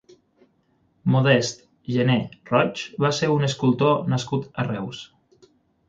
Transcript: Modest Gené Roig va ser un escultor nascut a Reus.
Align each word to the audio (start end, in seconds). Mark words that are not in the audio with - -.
Modest 1.15 1.61
Gené 1.97 2.17
Roig 2.53 2.83
va 3.07 3.13
ser 3.21 3.31
un 3.37 3.47
escultor 3.53 4.05
nascut 4.15 4.53
a 4.65 4.71
Reus. 4.73 5.09